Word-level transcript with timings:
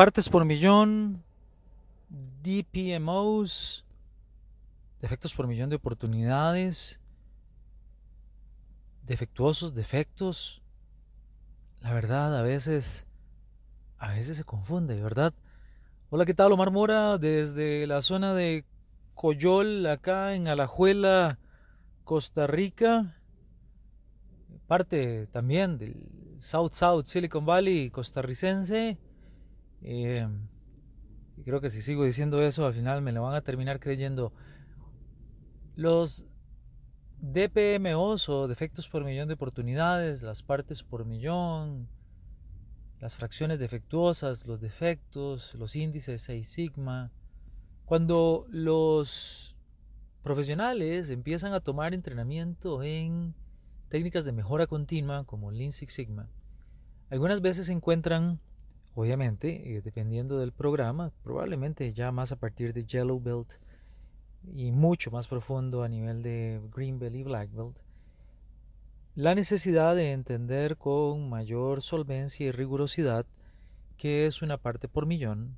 Partes 0.00 0.30
por 0.30 0.46
millón, 0.46 1.22
DPMOs, 2.42 3.84
defectos 4.98 5.34
por 5.34 5.46
millón 5.46 5.68
de 5.68 5.76
oportunidades, 5.76 6.98
defectuosos, 9.04 9.74
defectos. 9.74 10.62
La 11.82 11.92
verdad, 11.92 12.34
a 12.34 12.40
veces, 12.40 13.06
a 13.98 14.08
veces 14.08 14.38
se 14.38 14.44
confunde, 14.44 14.98
¿verdad? 15.02 15.34
Hola, 16.08 16.24
¿qué 16.24 16.32
tal? 16.32 16.52
Omar 16.52 16.70
Mora, 16.70 17.18
desde 17.18 17.86
la 17.86 18.00
zona 18.00 18.32
de 18.32 18.64
Coyol, 19.14 19.84
acá 19.84 20.34
en 20.34 20.48
Alajuela, 20.48 21.38
Costa 22.04 22.46
Rica. 22.46 23.20
Parte 24.66 25.26
también 25.26 25.76
del 25.76 26.38
South 26.38 26.72
South 26.72 27.04
Silicon 27.04 27.44
Valley 27.44 27.90
costarricense. 27.90 28.98
Eh, 29.82 30.26
y 31.36 31.42
creo 31.42 31.60
que 31.60 31.70
si 31.70 31.80
sigo 31.80 32.04
diciendo 32.04 32.42
eso, 32.42 32.66
al 32.66 32.74
final 32.74 33.02
me 33.02 33.12
lo 33.12 33.22
van 33.22 33.34
a 33.34 33.40
terminar 33.40 33.80
creyendo. 33.80 34.32
Los 35.76 36.26
DPMOs 37.20 38.28
o 38.28 38.48
defectos 38.48 38.88
por 38.88 39.04
millón 39.04 39.28
de 39.28 39.34
oportunidades, 39.34 40.22
las 40.22 40.42
partes 40.42 40.82
por 40.82 41.04
millón, 41.04 41.88
las 42.98 43.16
fracciones 43.16 43.58
defectuosas, 43.58 44.46
los 44.46 44.60
defectos, 44.60 45.54
los 45.54 45.76
índices 45.76 46.22
6 46.22 46.48
sigma. 46.48 47.12
Cuando 47.86 48.46
los 48.50 49.56
profesionales 50.22 51.10
empiezan 51.10 51.54
a 51.54 51.60
tomar 51.60 51.94
entrenamiento 51.94 52.82
en 52.82 53.34
técnicas 53.88 54.24
de 54.24 54.32
mejora 54.32 54.66
continua 54.66 55.24
como 55.24 55.50
Lean 55.50 55.72
Six 55.72 55.92
Sigma, 55.92 56.30
algunas 57.08 57.40
veces 57.40 57.68
encuentran 57.70 58.40
Obviamente, 58.94 59.76
eh, 59.76 59.82
dependiendo 59.82 60.38
del 60.38 60.52
programa, 60.52 61.12
probablemente 61.22 61.92
ya 61.92 62.10
más 62.10 62.32
a 62.32 62.36
partir 62.36 62.72
de 62.72 62.84
Yellow 62.84 63.20
Belt 63.20 63.54
y 64.54 64.72
mucho 64.72 65.10
más 65.10 65.28
profundo 65.28 65.82
a 65.82 65.88
nivel 65.88 66.22
de 66.22 66.60
Green 66.74 66.98
Belt 66.98 67.14
y 67.14 67.22
Black 67.22 67.52
Belt, 67.52 67.78
la 69.14 69.34
necesidad 69.34 69.94
de 69.94 70.12
entender 70.12 70.76
con 70.76 71.28
mayor 71.28 71.82
solvencia 71.82 72.46
y 72.46 72.52
rigurosidad 72.52 73.26
qué 73.96 74.26
es 74.26 74.40
una 74.40 74.56
parte 74.56 74.88
por 74.88 75.06
millón, 75.06 75.56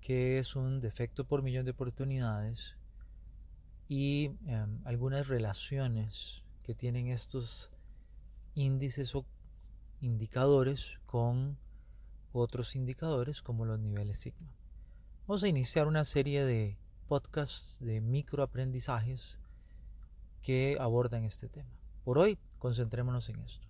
qué 0.00 0.38
es 0.38 0.54
un 0.54 0.80
defecto 0.80 1.24
por 1.24 1.42
millón 1.42 1.64
de 1.64 1.70
oportunidades 1.72 2.76
y 3.88 4.32
em, 4.46 4.80
algunas 4.84 5.28
relaciones 5.28 6.42
que 6.62 6.74
tienen 6.74 7.08
estos 7.08 7.70
índices 8.54 9.14
o 9.14 9.24
indicadores 10.00 10.98
con 11.06 11.56
otros 12.32 12.76
indicadores 12.76 13.42
como 13.42 13.64
los 13.64 13.78
niveles 13.78 14.18
sigma. 14.18 14.52
Vamos 15.26 15.42
a 15.42 15.48
iniciar 15.48 15.86
una 15.86 16.04
serie 16.04 16.44
de 16.44 16.78
podcasts 17.06 17.78
de 17.80 18.00
microaprendizajes 18.00 19.40
que 20.42 20.76
abordan 20.80 21.24
este 21.24 21.48
tema. 21.48 21.70
Por 22.04 22.18
hoy, 22.18 22.38
concentrémonos 22.58 23.28
en 23.28 23.40
esto. 23.40 23.66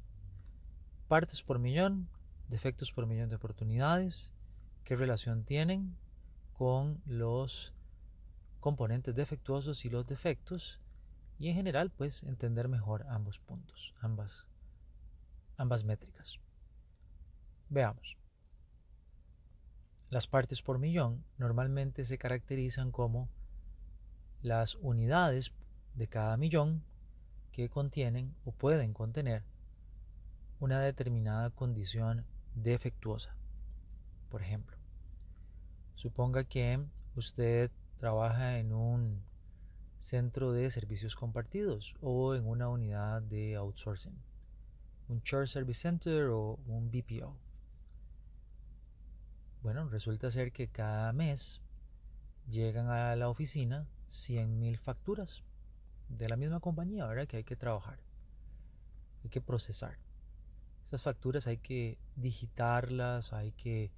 Partes 1.09 1.43
por 1.43 1.59
millón, 1.59 2.09
defectos 2.49 2.93
por 2.93 3.07
millón 3.07 3.29
de 3.29 3.37
oportunidades, 3.37 4.33
qué 4.85 4.97
relación 4.97 5.45
tienen 5.45 5.97
con 6.53 7.01
los 7.07 7.73
componentes 8.61 9.15
defectuosos 9.15 9.85
y 9.85 9.91
los 9.91 10.07
defectos 10.07 10.81
y 11.39 11.49
en 11.49 11.55
general 11.55 11.91
pues 11.91 12.23
entender 12.25 12.69
mejor 12.69 13.07
ambos 13.09 13.39
puntos, 13.39 13.95
ambas, 14.01 14.49
ambas 15.57 15.85
métricas. 15.85 16.39
Veamos. 17.69 18.17
Las 20.11 20.27
partes 20.27 20.63
por 20.63 20.79
millón 20.79 21.25
normalmente 21.37 22.07
se 22.07 22.17
caracterizan 22.17 22.91
como 22.93 23.29
las 24.41 24.77
unidades 24.77 25.53
de 25.95 26.09
cada 26.09 26.39
millón 26.39 26.83
que 27.53 27.69
contienen 27.69 28.35
o 28.47 28.53
pueden 28.53 28.95
contener 28.95 29.45
una 30.61 30.81
determinada 30.81 31.51
condición 31.51 32.25
defectuosa. 32.55 33.37
Por 34.31 34.41
ejemplo, 34.41 34.79
suponga 35.95 36.45
que 36.45 36.83
usted 37.15 37.71
trabaja 37.97 38.59
en 38.59 38.73
un 38.73 39.23
centro 39.99 40.53
de 40.53 40.71
servicios 40.71 41.17
compartidos 41.17 41.95
o 42.01 42.35
en 42.35 42.47
una 42.47 42.69
unidad 42.69 43.21
de 43.21 43.57
outsourcing, 43.57 44.17
un 45.09 45.21
Shared 45.21 45.49
Service 45.49 45.81
Center 45.81 46.29
o 46.29 46.59
un 46.67 46.91
BPO. 46.91 47.37
Bueno, 49.69 49.87
resulta 49.87 50.31
ser 50.31 50.51
que 50.51 50.69
cada 50.69 51.13
mes 51.13 51.61
llegan 52.49 52.89
a 52.89 53.15
la 53.17 53.29
oficina 53.29 53.87
100.000 54.09 54.79
facturas 54.79 55.43
de 56.09 56.27
la 56.27 56.37
misma 56.37 56.59
compañía, 56.59 57.05
¿verdad? 57.05 57.27
Que 57.27 57.37
hay 57.37 57.45
que 57.45 57.55
trabajar, 57.55 57.99
hay 59.23 59.29
que 59.29 59.43
procesar. 59.43 59.99
Esas 60.83 61.03
facturas 61.03 61.47
hay 61.49 61.59
que 61.59 61.99
digitarlas, 62.17 63.35
hay 63.35 63.53
que 63.53 63.93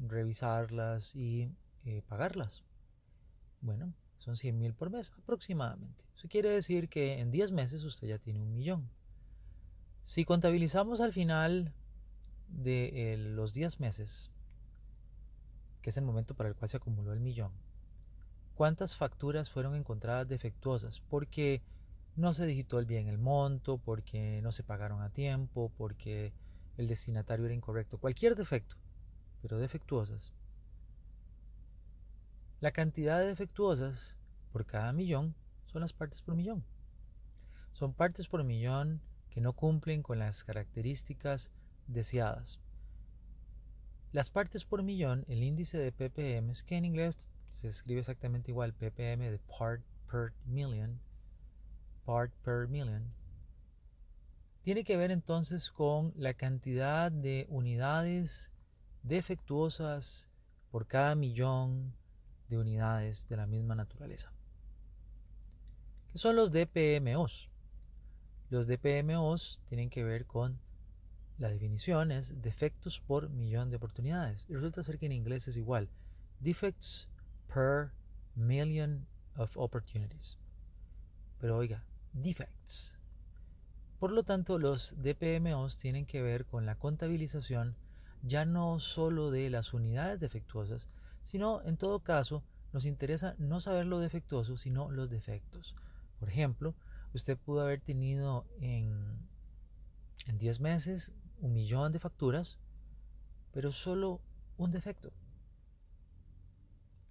revisarlas 0.00 1.14
y 1.14 1.54
eh, 1.84 2.02
pagarlas. 2.08 2.64
Bueno, 3.60 3.94
son 4.18 4.34
100.000 4.34 4.74
por 4.74 4.90
mes 4.90 5.12
aproximadamente. 5.16 6.04
Eso 6.16 6.26
quiere 6.28 6.48
decir 6.48 6.88
que 6.88 7.20
en 7.20 7.30
10 7.30 7.52
meses 7.52 7.84
usted 7.84 8.08
ya 8.08 8.18
tiene 8.18 8.40
un 8.40 8.52
millón. 8.52 8.90
Si 10.02 10.24
contabilizamos 10.24 11.00
al 11.00 11.12
final 11.12 11.72
de 12.48 13.12
eh, 13.12 13.16
los 13.18 13.54
10 13.54 13.78
meses 13.78 14.32
que 15.82 15.90
es 15.90 15.96
el 15.96 16.04
momento 16.04 16.34
para 16.34 16.48
el 16.48 16.54
cual 16.54 16.68
se 16.68 16.78
acumuló 16.78 17.12
el 17.12 17.20
millón. 17.20 17.52
¿Cuántas 18.54 18.96
facturas 18.96 19.50
fueron 19.50 19.74
encontradas 19.74 20.28
defectuosas? 20.28 21.00
Porque 21.00 21.62
no 22.16 22.32
se 22.32 22.46
digitó 22.46 22.84
bien 22.84 23.08
el 23.08 23.18
monto, 23.18 23.78
porque 23.78 24.40
no 24.42 24.52
se 24.52 24.62
pagaron 24.62 25.02
a 25.02 25.10
tiempo, 25.10 25.72
porque 25.76 26.32
el 26.76 26.88
destinatario 26.88 27.46
era 27.46 27.54
incorrecto. 27.54 27.98
Cualquier 27.98 28.36
defecto, 28.36 28.76
pero 29.40 29.58
defectuosas. 29.58 30.32
La 32.60 32.70
cantidad 32.70 33.18
de 33.18 33.26
defectuosas 33.26 34.18
por 34.52 34.66
cada 34.66 34.92
millón 34.92 35.34
son 35.66 35.80
las 35.80 35.92
partes 35.92 36.22
por 36.22 36.36
millón. 36.36 36.64
Son 37.72 37.92
partes 37.92 38.28
por 38.28 38.44
millón 38.44 39.00
que 39.30 39.40
no 39.40 39.54
cumplen 39.54 40.02
con 40.02 40.18
las 40.18 40.44
características 40.44 41.50
deseadas. 41.86 42.60
Las 44.12 44.28
partes 44.28 44.66
por 44.66 44.82
millón, 44.82 45.24
el 45.26 45.42
índice 45.42 45.78
de 45.78 45.90
ppm, 45.90 46.52
que 46.66 46.76
en 46.76 46.84
inglés 46.84 47.30
se 47.48 47.68
escribe 47.68 48.00
exactamente 48.00 48.50
igual, 48.50 48.74
ppm 48.74 49.30
de 49.30 49.38
part 49.38 49.82
per 50.10 50.34
million, 50.44 51.00
part 52.04 52.30
per 52.44 52.68
million, 52.68 53.10
tiene 54.60 54.84
que 54.84 54.98
ver 54.98 55.12
entonces 55.12 55.70
con 55.70 56.12
la 56.14 56.34
cantidad 56.34 57.10
de 57.10 57.46
unidades 57.48 58.52
defectuosas 59.02 60.28
por 60.70 60.86
cada 60.86 61.14
millón 61.14 61.94
de 62.50 62.58
unidades 62.58 63.26
de 63.28 63.38
la 63.38 63.46
misma 63.46 63.74
naturaleza. 63.74 64.30
¿Qué 66.12 66.18
son 66.18 66.36
los 66.36 66.52
DPMOs? 66.52 67.50
Los 68.50 68.66
DPMOs 68.66 69.62
tienen 69.70 69.88
que 69.88 70.04
ver 70.04 70.26
con 70.26 70.60
la 71.42 71.50
definición 71.50 72.12
es 72.12 72.40
defectos 72.40 73.00
por 73.00 73.28
millón 73.28 73.68
de 73.68 73.74
oportunidades. 73.76 74.46
Y 74.48 74.54
resulta 74.54 74.84
ser 74.84 75.00
que 75.00 75.06
en 75.06 75.12
inglés 75.12 75.48
es 75.48 75.56
igual. 75.56 75.88
Defects 76.38 77.08
per 77.52 77.90
million 78.36 79.08
of 79.36 79.56
opportunities. 79.56 80.38
Pero 81.40 81.56
oiga, 81.56 81.84
defects. 82.12 82.96
Por 83.98 84.12
lo 84.12 84.22
tanto, 84.22 84.60
los 84.60 84.94
DPMOs 85.02 85.78
tienen 85.78 86.06
que 86.06 86.22
ver 86.22 86.46
con 86.46 86.64
la 86.64 86.76
contabilización 86.76 87.74
ya 88.22 88.44
no 88.44 88.78
solo 88.78 89.32
de 89.32 89.50
las 89.50 89.74
unidades 89.74 90.20
defectuosas, 90.20 90.88
sino 91.24 91.60
en 91.64 91.76
todo 91.76 91.98
caso 91.98 92.44
nos 92.72 92.84
interesa 92.84 93.34
no 93.38 93.60
saber 93.60 93.86
lo 93.86 93.98
defectuoso, 93.98 94.56
sino 94.56 94.92
los 94.92 95.10
defectos. 95.10 95.74
Por 96.20 96.28
ejemplo, 96.28 96.76
usted 97.14 97.36
pudo 97.36 97.62
haber 97.62 97.80
tenido 97.80 98.46
en, 98.60 99.26
en 100.28 100.38
10 100.38 100.60
meses 100.60 101.12
un 101.42 101.52
millón 101.52 101.92
de 101.92 101.98
facturas, 101.98 102.58
pero 103.52 103.72
solo 103.72 104.22
un 104.56 104.70
defecto 104.70 105.12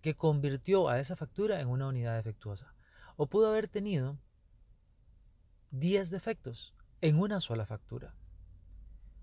que 0.01 0.15
convirtió 0.15 0.89
a 0.89 0.99
esa 0.99 1.15
factura 1.15 1.59
en 1.59 1.67
una 1.67 1.87
unidad 1.87 2.15
defectuosa. 2.15 2.73
O 3.17 3.27
pudo 3.27 3.49
haber 3.49 3.67
tenido 3.67 4.17
10 5.71 6.09
defectos 6.09 6.73
en 7.01 7.19
una 7.19 7.39
sola 7.39 7.65
factura. 7.65 8.15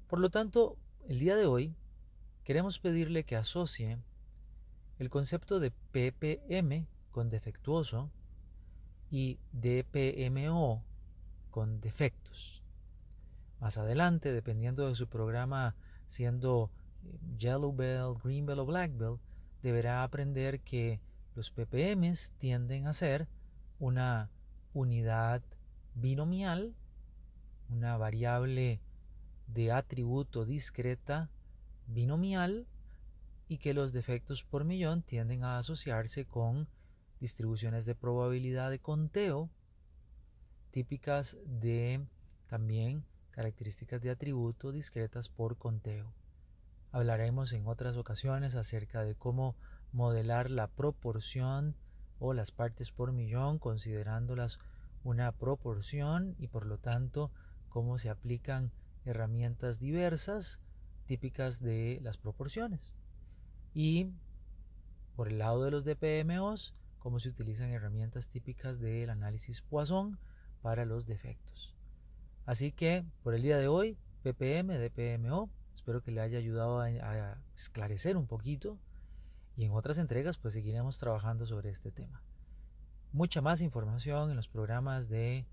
Por 0.06 0.20
lo 0.20 0.30
tanto, 0.30 0.76
el 1.08 1.18
día 1.18 1.36
de 1.36 1.46
hoy 1.46 1.74
queremos 2.44 2.78
pedirle 2.78 3.24
que 3.24 3.34
asocie 3.34 3.98
el 4.98 5.08
concepto 5.08 5.58
de 5.58 5.70
PPM 5.70 6.86
con 7.10 7.30
defectuoso 7.30 8.10
y 9.10 9.40
DPMO 9.52 10.84
con 11.50 11.80
defectos. 11.80 12.62
Más 13.60 13.76
adelante, 13.78 14.32
dependiendo 14.32 14.88
de 14.88 14.94
su 14.94 15.08
programa 15.08 15.74
siendo 16.06 16.70
eh, 17.04 17.18
Yellow 17.36 17.72
Belt, 17.74 18.22
Green 18.22 18.46
Belt 18.46 18.60
o 18.60 18.66
Black 18.66 18.96
Belt, 18.96 19.20
deberá 19.62 20.02
aprender 20.02 20.60
que 20.60 21.00
los 21.34 21.50
ppms 21.50 22.32
tienden 22.38 22.86
a 22.86 22.92
ser 22.92 23.28
una 23.78 24.30
unidad 24.72 25.42
binomial, 25.94 26.74
una 27.68 27.96
variable 27.96 28.80
de 29.46 29.72
atributo 29.72 30.44
discreta 30.44 31.30
binomial 31.86 32.66
y 33.48 33.58
que 33.58 33.74
los 33.74 33.92
defectos 33.92 34.44
por 34.44 34.64
millón 34.64 35.02
tienden 35.02 35.42
a 35.42 35.58
asociarse 35.58 36.26
con 36.26 36.68
distribuciones 37.18 37.86
de 37.86 37.94
probabilidad 37.94 38.70
de 38.70 38.78
conteo 38.78 39.50
típicas 40.70 41.38
de 41.44 42.06
también 42.46 43.04
características 43.38 44.02
de 44.02 44.10
atributo 44.10 44.72
discretas 44.72 45.28
por 45.28 45.56
conteo. 45.58 46.12
Hablaremos 46.90 47.52
en 47.52 47.68
otras 47.68 47.96
ocasiones 47.96 48.56
acerca 48.56 49.04
de 49.04 49.14
cómo 49.14 49.54
modelar 49.92 50.50
la 50.50 50.66
proporción 50.66 51.76
o 52.18 52.34
las 52.34 52.50
partes 52.50 52.90
por 52.90 53.12
millón 53.12 53.60
considerándolas 53.60 54.58
una 55.04 55.30
proporción 55.30 56.34
y 56.36 56.48
por 56.48 56.66
lo 56.66 56.78
tanto 56.78 57.30
cómo 57.68 57.96
se 57.96 58.10
aplican 58.10 58.72
herramientas 59.04 59.78
diversas 59.78 60.58
típicas 61.06 61.62
de 61.62 62.00
las 62.02 62.16
proporciones. 62.16 62.96
Y 63.72 64.10
por 65.14 65.28
el 65.28 65.38
lado 65.38 65.62
de 65.62 65.70
los 65.70 65.84
DPMOs, 65.84 66.74
cómo 66.98 67.20
se 67.20 67.28
utilizan 67.28 67.70
herramientas 67.70 68.28
típicas 68.28 68.80
del 68.80 69.10
análisis 69.10 69.62
Poisson 69.62 70.18
para 70.60 70.84
los 70.84 71.06
defectos. 71.06 71.77
Así 72.48 72.72
que 72.72 73.04
por 73.22 73.34
el 73.34 73.42
día 73.42 73.58
de 73.58 73.68
hoy, 73.68 73.98
PPM, 74.22 74.78
DPMO, 74.78 75.50
Espero 75.88 76.02
que 76.02 76.12
le 76.12 76.20
haya 76.20 76.36
ayudado 76.36 76.80
a, 76.82 77.38
esclarecer 77.56 78.18
un 78.18 78.26
poquito 78.26 78.78
y 79.56 79.64
en 79.64 79.72
otras 79.72 79.96
entregas 79.96 80.36
pues 80.36 80.52
seguiremos 80.52 80.98
trabajando 80.98 81.46
sobre 81.46 81.70
este 81.70 81.90
tema. 81.90 82.22
Mucha 83.10 83.40
más 83.40 83.62
información 83.62 84.28
en 84.28 84.36
los 84.36 84.48
programas 84.48 85.08
de 85.08 85.38
eh, 85.38 85.46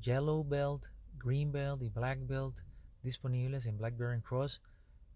Yellow 0.00 0.42
Belt, 0.42 0.86
Green 1.18 1.52
Belt 1.52 1.80
y 1.82 1.88
Black 1.88 2.26
Belt 2.26 2.62
disponibles 3.04 3.66
en 3.66 3.78
Blackberry 3.78 4.20
Cross 4.22 4.60